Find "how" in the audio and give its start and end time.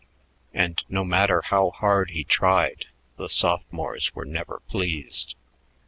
1.43-1.69